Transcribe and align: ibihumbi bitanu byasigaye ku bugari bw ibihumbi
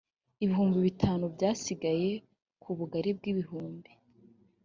ibihumbi 0.43 0.77
bitanu 0.87 1.23
byasigaye 1.35 2.11
ku 2.61 2.69
bugari 2.77 3.09
bw 3.17 3.23
ibihumbi 3.31 3.91